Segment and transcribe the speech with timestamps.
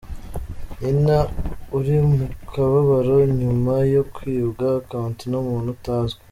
[0.79, 1.17] Nina
[1.77, 6.19] uri mukababaro nyuma yo kwibwa account n’umuntu utazwi.